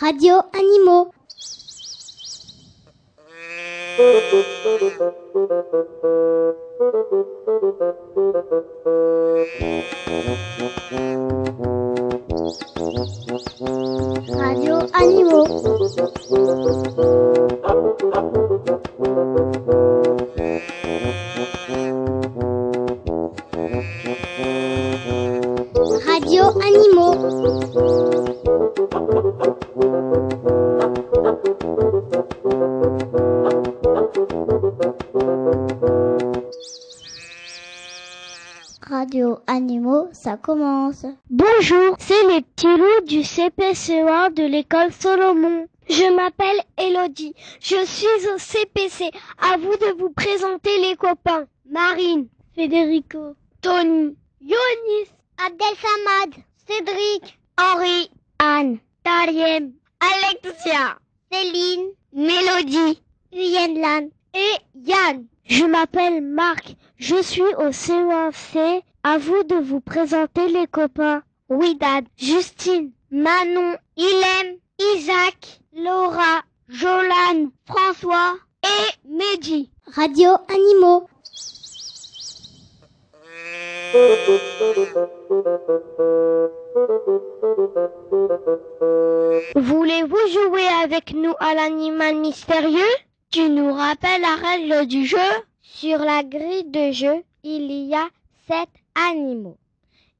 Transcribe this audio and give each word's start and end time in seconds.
Radio 0.00 0.42
Animaux. 0.52 1.12
Radio 14.28 14.78
Animaux. 14.94 15.46
Radio 26.06 26.42
Animaux. 26.60 27.53
Bonjour, 41.56 41.96
c'est 41.98 42.26
les 42.28 42.40
petits 42.40 42.66
loups 42.66 43.06
du 43.06 43.20
CPCE1 43.20 44.34
de 44.34 44.44
l'école 44.44 44.92
Solomon. 44.92 45.66
Je 45.88 46.14
m'appelle 46.14 46.60
Elodie. 46.78 47.34
Je 47.60 47.84
suis 47.84 48.28
au 48.34 48.38
CPC. 48.38 49.10
À 49.38 49.56
vous 49.56 49.76
de 49.76 49.98
vous 49.98 50.10
présenter 50.10 50.78
les 50.80 50.96
copains. 50.96 51.46
Marine, 51.70 52.28
Federico, 52.54 53.36
Tony, 53.60 54.16
Yonis, 54.40 55.10
Abdel 55.46 55.74
Samad, 55.76 56.34
Cédric, 56.66 57.38
Henri, 57.58 58.10
Anne, 58.38 58.78
Tariem, 59.04 59.72
Alexia, 60.00 60.98
Céline, 61.30 61.88
Mélodie 62.12 63.02
Lan. 63.32 64.08
et 64.34 64.56
Yann. 64.86 65.26
Je 65.44 65.64
m'appelle 65.64 66.22
Marc. 66.22 66.74
Je 66.96 67.20
suis 67.22 67.42
au 67.42 67.70
CE1C. 67.70 68.82
À 69.02 69.18
vous 69.18 69.42
de 69.44 69.56
vous 69.56 69.80
présenter 69.80 70.48
les 70.48 70.66
copains. 70.66 71.22
Widad, 71.50 72.06
Justine, 72.16 72.92
Manon, 73.10 73.76
Ilem, 73.96 74.58
Isaac, 74.78 75.60
Laura, 75.74 76.42
Jolan, 76.68 77.50
François 77.66 78.36
et 78.62 79.08
Mehdi. 79.08 79.70
Radio 79.94 80.30
Animaux. 80.48 81.06
Voulez-vous 89.54 90.16
jouer 90.32 90.66
avec 90.82 91.12
nous 91.12 91.34
à 91.38 91.54
l'animal 91.54 92.16
mystérieux? 92.16 92.80
Tu 93.30 93.50
nous 93.50 93.72
rappelles 93.72 94.22
la 94.22 94.36
règle 94.36 94.86
du 94.86 95.04
jeu? 95.04 95.18
Sur 95.60 95.98
la 95.98 96.22
grille 96.22 96.64
de 96.64 96.92
jeu, 96.92 97.22
il 97.42 97.70
y 97.70 97.94
a 97.94 98.08
sept 98.48 98.70
animaux. 98.94 99.58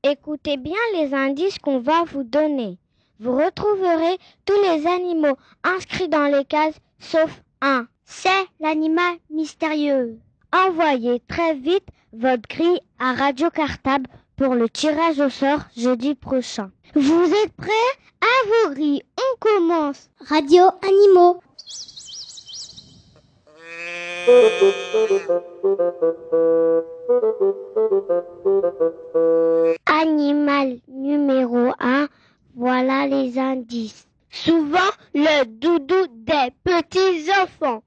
Écoutez 0.07 0.59
bien 0.59 0.77
les 0.93 1.15
indices 1.15 1.59
qu'on 1.59 1.79
va 1.79 2.05
vous 2.05 2.25
donner. 2.25 2.77
Vous 3.21 3.35
retrouverez 3.35 4.19
tous 4.45 4.61
les 4.61 4.87
animaux 4.87 5.39
inscrits 5.63 6.11
dans 6.11 6.27
les 6.27 6.45
cases 6.45 6.79
sauf 6.99 7.31
un. 7.63 7.87
C'est 8.05 8.45
l'animal 8.61 9.15
mystérieux. 9.31 10.19
Envoyez 10.53 11.23
très 11.27 11.55
vite 11.55 11.87
votre 12.13 12.47
grille 12.47 12.83
à 12.99 13.15
Radio 13.15 13.49
Cartable 13.49 14.11
pour 14.37 14.55
le 14.55 14.69
tirage 14.69 15.21
au 15.21 15.31
sort 15.31 15.61
jeudi 15.75 16.15
prochain. 16.15 16.71
Vous 16.95 17.33
êtes 17.43 17.55
prêts? 17.55 17.73
À 18.21 18.69
vos 18.69 18.75
grilles, 18.75 19.03
on 19.19 19.39
commence. 19.39 20.11
Radio 20.29 20.65
Animaux. 20.83 21.41
Animal 29.87 30.79
numéro 30.89 31.73
1, 31.79 32.09
voilà 32.55 33.07
les 33.07 33.39
indices. 33.39 34.07
Souvent 34.31 34.79
le 35.15 35.45
doudou 35.45 36.07
des 36.15 36.51
petits 36.65 37.31
enfants. 37.43 37.83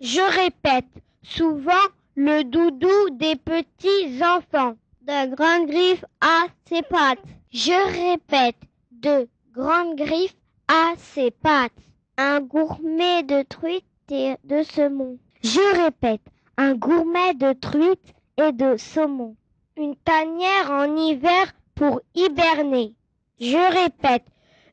Je 0.00 0.20
répète, 0.20 0.86
souvent 1.22 1.72
le 2.14 2.44
doudou 2.44 3.10
des 3.10 3.36
petits 3.36 4.22
enfants. 4.22 4.76
De 5.02 5.34
grandes 5.34 5.68
griffes 5.68 6.04
à 6.20 6.46
ses 6.68 6.82
pattes. 6.82 7.18
Je 7.52 8.12
répète, 8.12 8.60
de 8.92 9.28
grandes 9.52 9.96
griffes 9.96 10.36
à 10.68 10.92
ses 10.96 11.30
pattes. 11.30 11.72
Un 12.16 12.40
gourmet 12.40 13.22
de 13.24 13.42
truites 13.42 13.84
de 14.10 14.62
saumon. 14.64 15.18
Je 15.42 15.82
répète, 15.84 16.22
un 16.56 16.74
gourmet 16.74 17.34
de 17.34 17.52
truites 17.52 18.14
et 18.36 18.52
de 18.52 18.76
saumon. 18.76 19.36
Une 19.76 19.94
tanière 19.96 20.70
en 20.70 20.96
hiver 20.96 21.52
pour 21.74 22.00
hiberner. 22.14 22.94
Je 23.40 23.82
répète, 23.82 24.26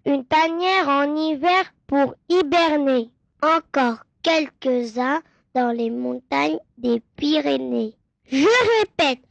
une 0.06 0.26
tanière 0.26 0.90
en 0.90 1.16
hiver 1.16 1.72
pour 1.86 2.16
hiberner. 2.30 3.10
Encore 3.44 4.00
quelques-uns 4.24 5.22
dans 5.54 5.72
les 5.72 5.92
montagnes 5.92 6.60
des 6.78 7.00
Pyrénées. 7.16 7.96
Je 8.26 8.48
répète, 8.80 9.24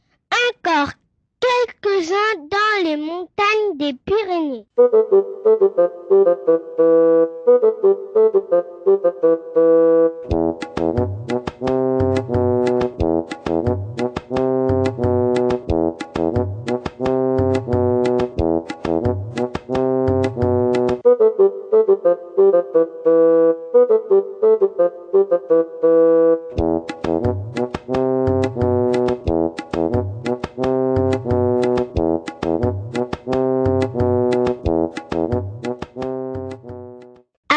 encore 0.49 0.93
quelques-uns 1.39 2.47
dans 2.49 2.83
les 2.83 2.97
montagnes 2.97 3.77
des 3.77 3.93
Pyrénées. 4.05 4.65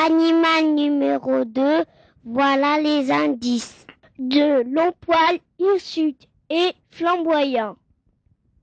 Animal 0.03 0.75
numéro 0.77 1.45
2, 1.45 1.85
voilà 2.25 2.81
les 2.81 3.11
indices. 3.13 3.87
De 4.19 4.63
longs 4.63 4.95
poils 4.99 5.41
hirsutes 5.59 6.27
et 6.49 6.73
flamboyants. 6.89 7.77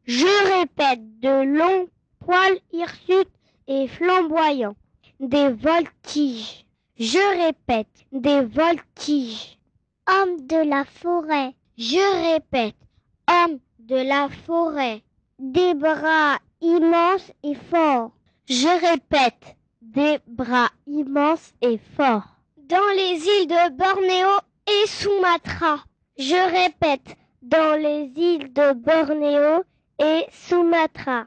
Je 0.06 0.58
répète, 0.58 1.20
de 1.20 1.44
longs 1.44 1.88
poils 2.26 2.58
hirsutes 2.72 3.30
et 3.68 3.88
flamboyants. 3.88 4.76
Des 5.20 5.50
voltiges. 5.50 6.66
Je 6.98 7.46
répète, 7.46 8.08
des 8.12 8.42
voltiges. 8.42 9.60
Homme 10.10 10.48
de 10.48 10.68
la 10.68 10.86
forêt. 10.86 11.54
Je 11.78 12.34
répète, 12.34 12.76
homme 13.30 13.60
de 13.78 13.98
la 13.98 14.28
forêt. 14.48 15.04
Des 15.38 15.76
bras 15.76 16.40
immenses 16.62 17.32
et 17.44 17.54
forts. 17.70 18.12
Je 18.50 18.90
répète, 18.90 19.57
des 19.94 20.20
bras 20.28 20.70
immenses 20.86 21.54
et 21.62 21.80
forts. 21.96 22.28
Dans 22.58 22.94
les 22.96 23.20
îles 23.26 23.48
de 23.48 23.78
Bornéo 23.78 24.28
et 24.68 24.88
Sumatra. 24.88 25.78
Je 26.18 26.36
répète, 26.36 27.16
dans 27.42 27.80
les 27.80 28.12
îles 28.16 28.52
de 28.52 28.74
Bornéo 28.74 29.64
et 30.00 30.26
Sumatra. 30.32 31.26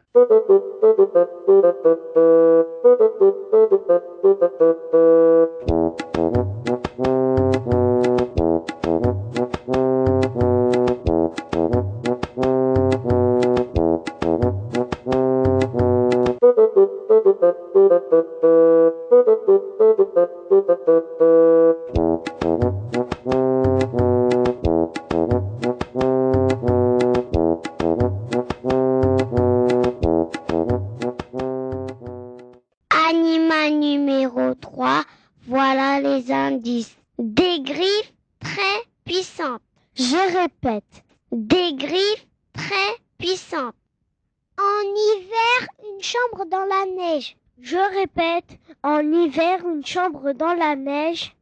Animal 33.09 33.79
numéro 33.79 34.55
3, 34.55 35.03
voilà 35.47 36.01
les 36.01 36.33
indices. 36.33 36.97
Des 37.19 37.61
griffes 37.61 38.13
très 38.41 38.61
puissantes. 39.05 39.61
Je 39.95 40.39
répète, 40.41 41.05
des 41.33 41.75
griffes 41.75 42.27
très 42.53 42.97
puissantes. 43.19 43.75
En 44.59 44.83
hiver, 44.83 45.69
une 45.93 46.03
chambre 46.03 46.47
dans 46.47 46.65
la 46.65 46.87
neige. 46.97 47.37
Je 47.61 47.77
répète, 47.77 48.59
en 48.83 49.01
hiver, 49.13 49.67
une 49.67 49.85
chambre 49.85 50.33
dans 50.33 50.55
la 50.55 50.77
neige, 50.77 51.35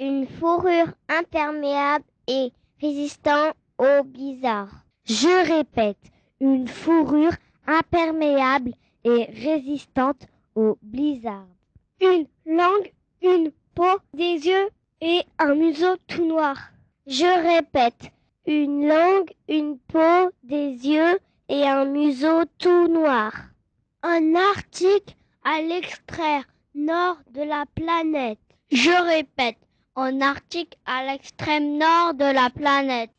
une 0.00 0.26
fourrure 0.26 0.92
imperméable 1.08 2.04
et 2.26 2.52
résistant 2.80 3.52
au 3.78 4.02
blizzard. 4.04 4.70
Je 5.04 5.46
répète, 5.56 5.98
une 6.40 6.68
fourrure 6.68 7.32
imperméable 7.66 8.72
et 9.04 9.24
résistante 9.24 10.26
au 10.54 10.78
blizzard. 10.82 11.46
Une 12.00 12.26
langue, 12.46 12.92
une 13.22 13.50
peau, 13.74 13.98
des 14.14 14.46
yeux 14.46 14.68
et 15.00 15.22
un 15.38 15.54
museau 15.54 15.96
tout 16.06 16.26
noir. 16.26 16.56
Je 17.06 17.56
répète, 17.56 18.10
une 18.46 18.88
langue, 18.88 19.30
une 19.48 19.78
peau, 19.78 20.30
des 20.42 20.70
yeux 20.70 21.18
et 21.48 21.66
un 21.66 21.84
museau 21.84 22.44
tout 22.58 22.88
noir. 22.88 23.32
Un 24.02 24.34
article 24.34 25.14
à 25.44 25.60
l'extrême 25.62 26.42
nord 26.76 27.16
de 27.32 27.42
la 27.42 27.64
planète. 27.74 28.38
Je 28.70 28.90
répète, 28.90 29.56
en 29.94 30.20
Arctique 30.20 30.76
à 30.84 31.04
l'extrême 31.06 31.78
nord 31.78 32.14
de 32.14 32.24
la 32.24 32.50
planète. 32.50 33.10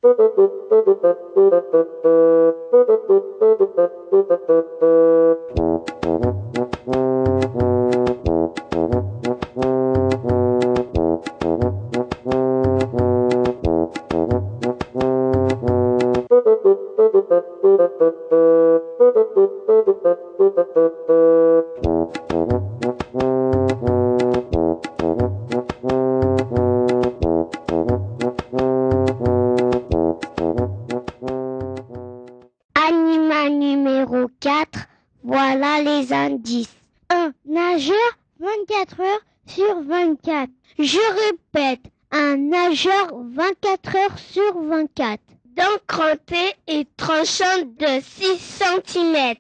Je 40.98 41.28
répète, 41.28 41.92
un 42.10 42.38
nageur 42.38 43.14
24 43.14 43.96
heures 43.98 44.18
sur 44.18 44.64
24. 44.64 45.22
Dents 45.56 45.64
crantées 45.86 46.56
et 46.66 46.88
tranchantes 46.98 47.78
de 47.78 48.02
6 48.02 48.40
cm. 48.40 49.36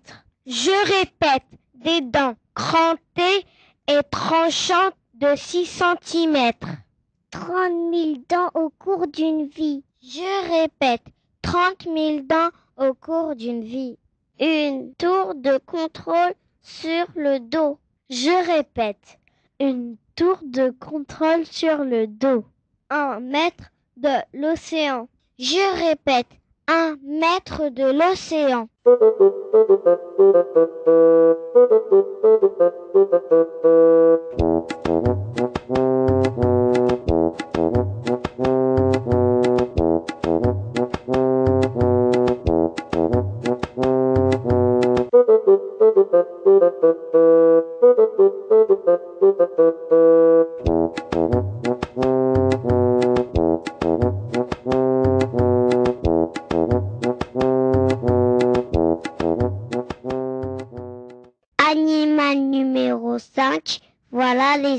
Je 0.45 0.99
répète, 0.99 1.47
des 1.73 2.01
dents 2.01 2.35
crantées 2.53 3.43
et 3.87 4.01
tranchantes 4.11 4.93
de 5.15 5.35
6 5.35 5.65
cm. 5.65 6.51
30 7.31 7.49
000 7.91 8.17
dents 8.29 8.51
au 8.53 8.69
cours 8.69 9.07
d'une 9.07 9.47
vie. 9.47 9.83
Je 10.03 10.61
répète, 10.61 11.05
30 11.41 11.85
000 11.85 12.19
dents 12.19 12.51
au 12.77 12.93
cours 12.93 13.35
d'une 13.35 13.63
vie. 13.63 13.97
Une 14.39 14.93
tour 14.93 15.33
de 15.33 15.57
contrôle 15.65 16.35
sur 16.61 17.07
le 17.15 17.39
dos. 17.39 17.79
Je 18.11 18.45
répète, 18.45 19.17
une 19.59 19.97
tour 20.17 20.39
de 20.43 20.73
contrôle 20.79 21.45
sur 21.45 21.83
le 21.83 22.07
dos. 22.07 22.43
Un 22.89 23.19
mètre 23.19 23.71
de 23.97 24.09
l'océan. 24.33 25.07
Je 25.37 25.87
répète, 25.87 26.25
un 26.67 26.95
mètre 27.03 27.69
de 27.69 27.91
l'océan. 27.91 28.67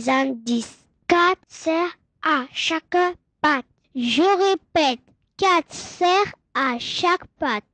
Indices. 0.08 0.78
4 1.08 1.38
cerfs 1.48 1.98
à 2.22 2.44
chaque 2.52 2.96
patte. 3.40 3.64
Je 3.94 4.22
répète, 4.22 5.00
4 5.36 5.72
cerfs 5.72 6.34
à 6.54 6.78
chaque 6.78 7.26
patte. 7.38 7.64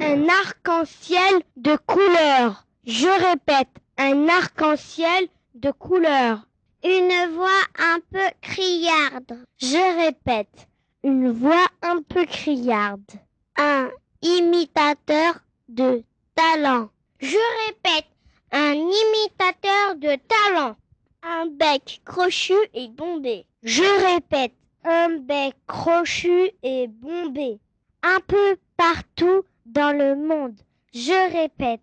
Un 0.00 0.28
arc-en-ciel 0.28 1.42
de 1.56 1.76
couleurs. 1.86 2.64
Je 2.84 3.08
répète, 3.30 3.68
un 3.98 4.28
arc-en-ciel 4.28 5.28
de 5.54 5.70
couleurs. 5.70 6.46
Une 6.84 7.34
voix 7.34 7.64
un 7.78 7.98
peu 8.10 8.28
criarde. 8.40 9.44
Je 9.58 10.04
répète, 10.04 10.68
une 11.04 11.30
voix 11.30 11.66
un 11.82 12.02
peu 12.02 12.24
criarde. 12.24 13.10
Un 13.56 13.88
imitateur 14.22 15.34
de 15.68 16.02
talent. 16.34 16.88
Je 17.20 17.38
répète, 17.66 18.08
un 18.50 18.74
imitateur 18.74 19.96
de 19.96 20.16
talent. 20.28 20.76
Un 21.24 21.46
bec 21.46 22.00
crochu 22.04 22.54
et 22.74 22.88
bombé. 22.88 23.46
Je 23.62 24.14
répète, 24.14 24.54
un 24.84 25.18
bec 25.18 25.54
crochu 25.68 26.50
et 26.64 26.88
bombé. 26.88 27.60
Un 28.02 28.18
peu 28.26 28.56
partout 28.76 29.44
dans 29.64 29.96
le 29.96 30.16
monde. 30.16 30.58
Je 30.92 31.32
répète, 31.32 31.80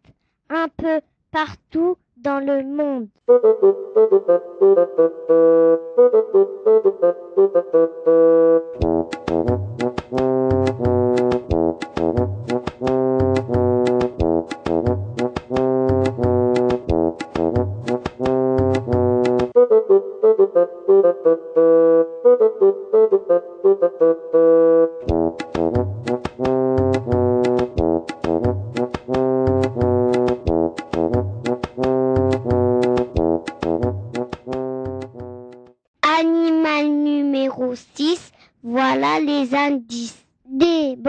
un 0.49 0.67
peu 0.67 0.99
partout 1.31 1.95
dans 2.17 2.39
le 2.39 2.63
monde. 2.63 3.07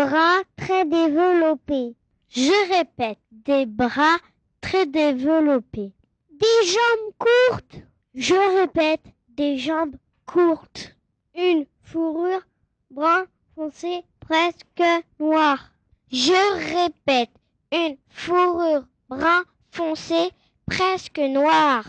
Bras 0.04 0.42
très 0.56 0.84
développés. 0.86 1.94
Je 2.30 2.74
répète, 2.74 3.18
des 3.32 3.66
bras 3.66 4.16
très 4.62 4.86
développés. 4.86 5.92
Des 6.30 6.66
jambes 6.66 7.12
courtes. 7.18 7.76
Je 8.14 8.60
répète, 8.60 9.04
des 9.28 9.58
jambes 9.58 9.96
courtes. 10.24 10.96
Une 11.36 11.66
fourrure 11.82 12.46
brun 12.90 13.24
foncé 13.54 14.04
presque 14.20 14.82
noire. 15.18 15.70
Je 16.10 16.82
répète, 16.82 17.30
une 17.70 17.96
fourrure 18.08 18.84
brun 19.10 19.44
foncé 19.70 20.30
presque 20.66 21.18
noire. 21.18 21.84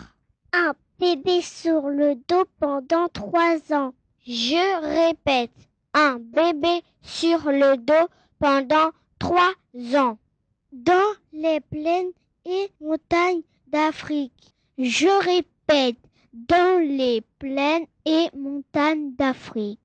Un 0.51 0.73
bébé 0.99 1.41
sur 1.41 1.87
le 1.87 2.15
dos 2.27 2.45
pendant 2.59 3.07
3 3.07 3.73
ans. 3.73 3.93
Je 4.27 5.07
répète, 5.07 5.51
un 5.93 6.17
bébé 6.19 6.81
sur 7.01 7.39
le 7.51 7.77
dos 7.77 8.07
pendant 8.39 8.91
trois 9.19 9.53
ans 9.95 10.17
dans 10.71 11.13
les 11.33 11.59
plaines 11.59 12.11
et 12.45 12.71
montagnes 12.79 13.41
d'Afrique. 13.67 14.55
Je 14.77 15.07
répète, 15.07 15.97
dans 16.33 16.79
les 16.81 17.21
plaines 17.39 17.85
et 18.05 18.29
montagnes 18.35 19.13
d'Afrique. 19.17 19.79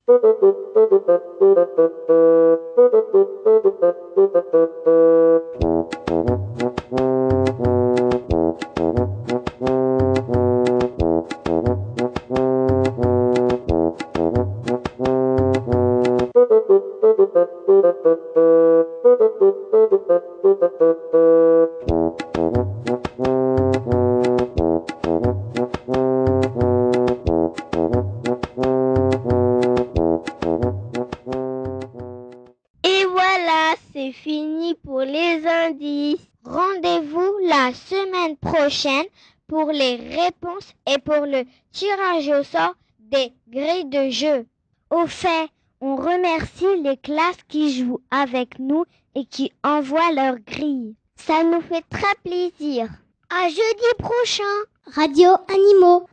fini 34.23 34.75
pour 34.75 35.01
les 35.01 35.47
indices. 35.47 36.29
Rendez-vous 36.45 37.33
la 37.45 37.73
semaine 37.75 38.37
prochaine 38.37 39.07
pour 39.49 39.71
les 39.71 39.97
réponses 39.97 40.75
et 40.87 40.99
pour 40.99 41.27
le 41.27 41.45
tirage 41.73 42.29
au 42.29 42.43
sort 42.43 42.75
des 43.01 43.33
grilles 43.49 43.87
de 43.87 44.11
jeu. 44.11 44.47
Au 44.91 45.07
fait, 45.07 45.49
on 45.81 45.97
remercie 45.97 46.83
les 46.83 46.97
classes 46.97 47.43
qui 47.49 47.73
jouent 47.73 48.01
avec 48.11 48.59
nous 48.59 48.85
et 49.15 49.25
qui 49.25 49.53
envoient 49.63 50.13
leurs 50.13 50.39
grilles. 50.41 50.95
Ça 51.17 51.43
nous 51.45 51.61
fait 51.61 51.85
très 51.91 52.15
plaisir. 52.25 52.89
À 53.31 53.49
jeudi 53.49 53.93
prochain. 53.99 54.57
Radio 54.95 55.31
Animaux. 55.49 56.07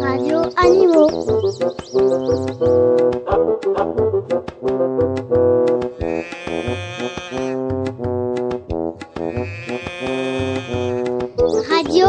Radio 0.00 0.40
Animaux. 0.56 1.10
Radio 11.70 12.06